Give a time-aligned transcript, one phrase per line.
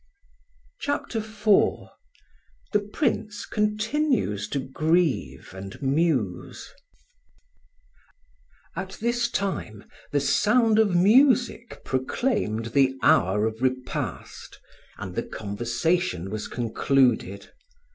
[0.79, 1.47] CHAPTER IV
[2.73, 6.73] THE PRINCE CONTINUES TO GRIEVE AND MUSE.
[8.75, 14.59] AT this time the sound of music proclaimed the hour of repast,
[14.97, 17.51] and the conversation was concluded.